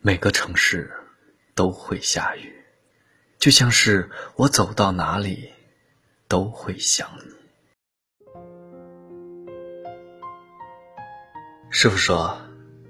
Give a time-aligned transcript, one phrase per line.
[0.00, 0.92] 每个城市
[1.56, 2.64] 都会下雨，
[3.36, 5.52] 就像是我走到哪里
[6.28, 7.34] 都会想你。
[11.68, 12.38] 师傅说，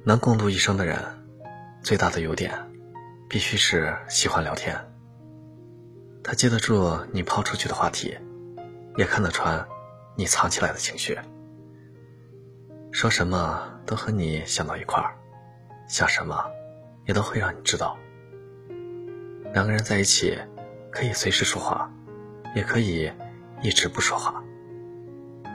[0.04, 1.02] 能共度一生的人，
[1.82, 2.70] 最大的优点，
[3.26, 4.78] 必须是喜欢聊天。
[6.22, 8.18] 他接得住你抛出去的话题，
[8.98, 9.66] 也看得穿
[10.14, 11.18] 你藏起来的情绪。
[12.92, 15.16] 说什么都和你想到一块儿，
[15.88, 16.44] 想什么。
[17.08, 17.96] 也都会让你知道，
[19.54, 20.38] 两个人在一起，
[20.90, 21.90] 可以随时说话，
[22.54, 23.10] 也可以
[23.62, 24.44] 一直不说话，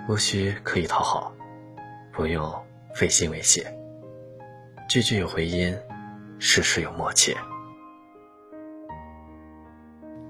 [0.09, 1.31] 无需刻意讨好，
[2.11, 2.51] 不用
[2.95, 3.63] 费心维系，
[4.89, 5.77] 句句有回音，
[6.39, 7.37] 事事有默契。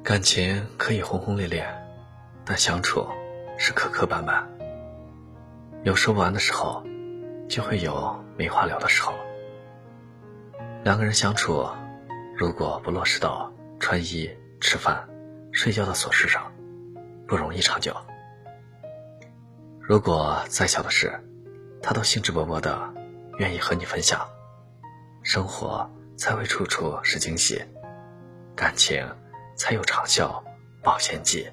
[0.03, 1.66] 感情可以轰轰烈烈，
[2.44, 3.08] 但相处
[3.58, 4.44] 是磕磕绊绊，
[5.84, 6.84] 有说不完的时候，
[7.48, 9.14] 就会有没话聊的时候。
[10.84, 11.66] 两个人相处，
[12.36, 14.30] 如果不落实到穿衣、
[14.60, 15.08] 吃饭、
[15.53, 16.52] 睡觉的琐事上，
[17.25, 17.95] 不容易长久。
[19.80, 21.17] 如果再小的事，
[21.81, 22.94] 他都兴致勃勃的
[23.38, 24.28] 愿意和你分享，
[25.23, 27.64] 生活才会处处是惊喜，
[28.53, 29.08] 感情
[29.56, 30.44] 才有长效
[30.84, 31.47] 保鲜剂。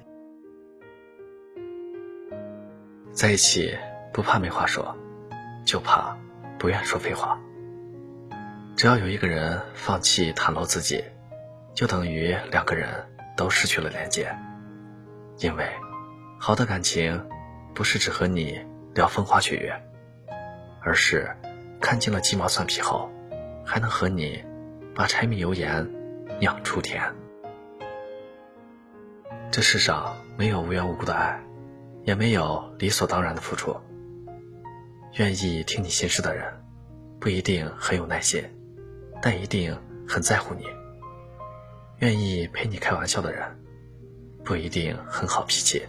[3.13, 3.77] 在一起
[4.11, 4.93] 不怕没话说，
[5.65, 6.17] 就怕
[6.59, 7.39] 不愿说废话。
[8.75, 11.03] 只要有一个人放弃袒露自己，
[11.75, 12.89] 就等于两个人
[13.37, 14.35] 都失去了连接。
[15.37, 15.69] 因为，
[16.39, 17.27] 好的感情，
[17.75, 18.59] 不是只和你
[18.95, 19.73] 聊风花雪月，
[20.81, 21.29] 而是
[21.79, 23.09] 看尽了鸡毛蒜皮后，
[23.65, 24.43] 还能和你
[24.95, 25.87] 把柴米油盐
[26.39, 27.03] 酿出甜。
[29.51, 31.39] 这世上没有无缘无故的爱，
[32.03, 33.75] 也没有理所当然的付出。
[35.17, 36.51] 愿意听你心事的人，
[37.19, 38.43] 不一定很有耐心。
[39.21, 39.77] 但一定
[40.07, 40.65] 很在乎你，
[41.99, 43.47] 愿意陪你开玩笑的人，
[44.43, 45.85] 不一定很好脾气，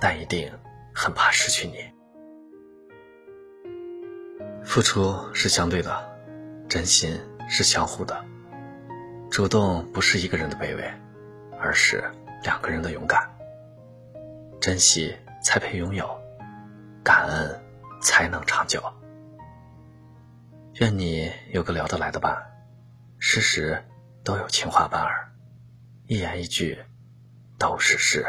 [0.00, 0.50] 但一定
[0.94, 1.74] 很怕失去你。
[4.64, 6.16] 付出是相对的，
[6.68, 7.18] 真心
[7.48, 8.24] 是相互的。
[9.30, 10.84] 主动不是一个人的卑微，
[11.58, 12.04] 而是
[12.44, 13.28] 两个人的勇敢。
[14.60, 16.08] 珍惜才配拥有，
[17.02, 17.60] 感恩
[18.00, 18.82] 才能长久。
[20.78, 22.36] 愿你有个聊得来的伴，
[23.18, 23.82] 时时
[24.22, 25.32] 都有情话伴儿，
[26.06, 26.78] 一言一句
[27.58, 28.26] 都是事。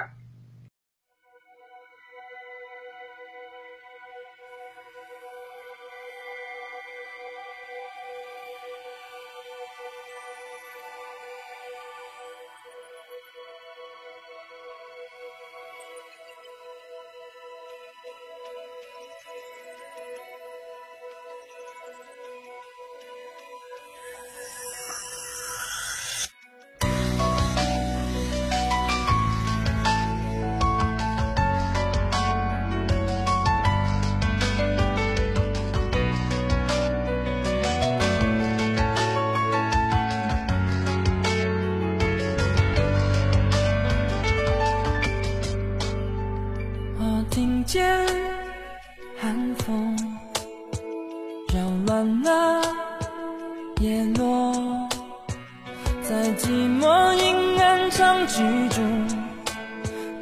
[58.17, 58.81] 暗长居住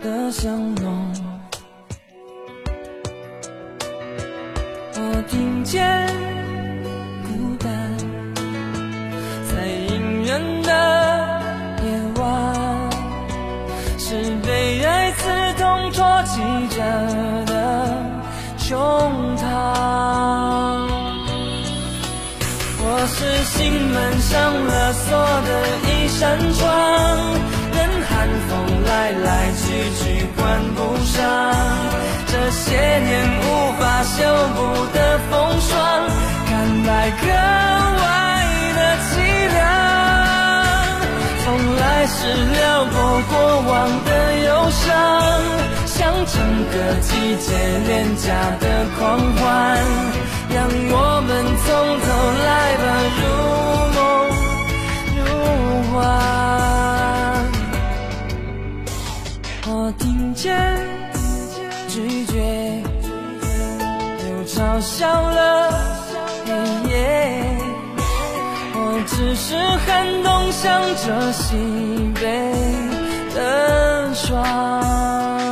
[0.01, 1.13] 的巷弄，
[4.95, 6.05] 我听见
[7.23, 7.71] 孤单，
[9.47, 10.69] 在隐忍的
[11.85, 11.87] 夜
[12.19, 12.21] 晚，
[13.97, 16.41] 是被爱刺痛戳击
[16.75, 16.81] 着
[17.45, 17.53] 的
[18.57, 18.77] 胸
[19.37, 19.45] 膛。
[22.87, 25.17] 我是心门上了锁
[25.47, 25.49] 的
[25.87, 26.65] 一扇窗，
[28.25, 29.63] 寒风来来去
[29.99, 31.21] 去关不上，
[32.25, 34.17] 这些年无法修
[34.55, 34.59] 补
[34.91, 34.97] 的
[35.29, 35.31] 风
[35.61, 35.77] 霜，
[36.47, 36.51] 看
[36.87, 37.27] 来格
[38.01, 38.03] 外
[38.73, 39.13] 的凄
[39.53, 39.57] 凉。
[41.43, 41.45] 从
[41.77, 42.95] 来是撩拨
[43.29, 43.71] 过往
[44.05, 44.09] 的
[44.47, 44.89] 忧伤，
[45.85, 45.95] 像
[46.25, 46.33] 整
[46.73, 47.53] 个季节
[47.85, 48.25] 廉价
[48.59, 48.63] 的
[48.97, 49.45] 狂欢。
[50.49, 51.44] 让我们
[64.75, 65.71] 我笑了
[66.45, 66.51] 黑
[66.89, 67.57] 夜。
[68.73, 69.55] 我只是
[69.85, 71.55] 寒冬向着西
[72.13, 72.19] 北
[73.33, 75.44] 的霜。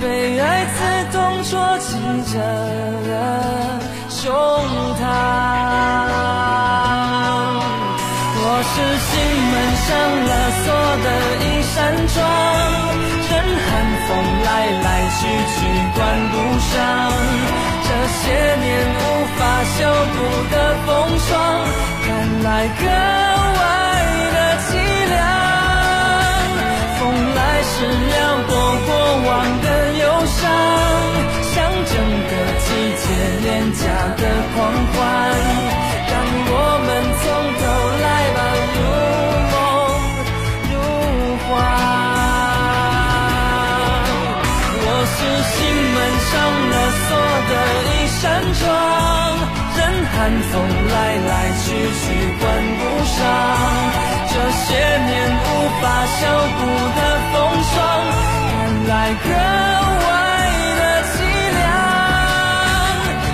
[0.00, 0.78] 被爱刺
[1.12, 1.88] 痛戳击
[2.32, 2.34] 着
[3.08, 3.10] 的
[4.08, 4.20] 胸
[5.00, 5.02] 膛。
[8.42, 8.74] 我是
[9.06, 9.10] 心
[9.50, 9.54] 门
[9.86, 9.88] 上
[10.28, 10.32] 了
[10.62, 10.66] 锁
[11.04, 11.06] 的
[11.44, 11.74] 一扇
[12.08, 12.18] 窗，
[13.28, 13.32] 任
[13.66, 13.68] 寒
[14.06, 14.08] 风
[14.44, 14.48] 来
[14.82, 14.86] 来
[15.18, 15.20] 去
[15.54, 15.58] 去，
[15.94, 15.98] 关
[16.30, 16.34] 不
[16.68, 16.72] 上。
[17.82, 17.88] 这
[18.20, 18.22] 些
[18.56, 19.00] 年无
[19.36, 19.78] 法修
[20.12, 20.16] 补
[20.50, 20.54] 的
[20.86, 20.88] 风
[21.18, 21.28] 霜，
[22.04, 22.08] 看
[22.44, 22.48] 来
[22.78, 22.82] 格
[23.58, 23.60] 外
[24.34, 24.36] 的
[24.66, 24.68] 凄
[25.08, 25.16] 凉。
[26.98, 27.00] 风
[27.34, 27.72] 来时
[28.10, 28.14] 撩
[45.20, 45.22] 是
[45.52, 45.58] 心
[45.94, 45.96] 门
[46.30, 46.32] 上
[46.70, 46.74] 了
[47.08, 47.08] 锁。
[47.50, 48.22] 的一扇
[48.54, 48.62] 窗，
[49.76, 50.14] 任寒
[50.52, 50.52] 风
[50.92, 50.94] 来
[51.28, 51.64] 来去
[51.98, 52.02] 去，
[52.38, 52.42] 关
[52.78, 53.18] 不上
[54.30, 54.68] 这些
[55.08, 55.46] 年无
[55.80, 56.20] 法修
[56.56, 56.60] 补
[56.96, 56.98] 的
[57.32, 57.34] 风
[57.70, 57.74] 霜，
[58.46, 58.52] 看
[58.86, 58.92] 来
[59.24, 59.26] 格
[60.06, 60.08] 外
[60.78, 60.80] 的
[61.10, 61.12] 凄
[61.58, 61.60] 凉。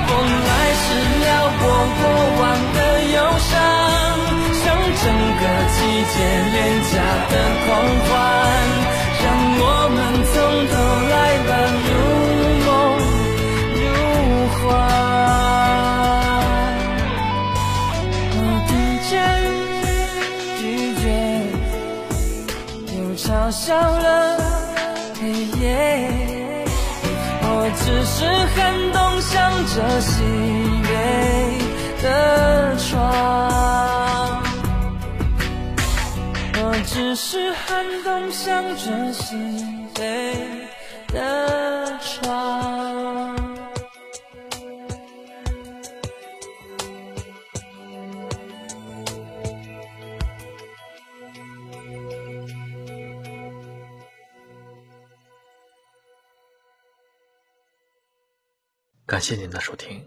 [0.06, 0.10] 风
[0.48, 0.50] 来
[0.80, 0.84] 时
[1.20, 1.26] 撩
[1.58, 1.62] 拨
[1.98, 2.00] 过
[2.40, 2.42] 往
[2.72, 2.78] 的
[3.12, 3.16] 忧
[3.50, 3.52] 伤，
[4.64, 4.64] 像
[5.02, 5.04] 整
[5.40, 5.42] 个
[5.74, 5.78] 季
[6.14, 6.16] 节
[6.52, 6.56] 廉
[6.90, 6.94] 价
[23.26, 24.38] 嘲笑了
[25.20, 26.64] 黑夜，
[27.42, 28.24] 我只是
[28.54, 28.56] 寒
[28.92, 29.34] 冬向
[29.66, 30.22] 着喜
[30.86, 30.88] 悦
[32.04, 32.06] 的
[32.78, 33.00] 窗，
[36.54, 39.34] 我只是寒冬向着喜
[39.98, 40.00] 悦
[41.12, 43.45] 的窗。
[59.06, 60.04] 感谢您的收听。